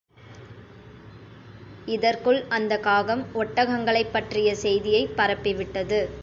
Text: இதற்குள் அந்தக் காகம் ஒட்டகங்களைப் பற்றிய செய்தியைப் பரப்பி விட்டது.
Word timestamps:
இதற்குள் 1.87 2.39
அந்தக் 2.49 2.83
காகம் 2.83 3.23
ஒட்டகங்களைப் 3.35 4.11
பற்றிய 4.11 4.55
செய்தியைப் 4.57 5.15
பரப்பி 5.15 5.53
விட்டது. 5.53 6.01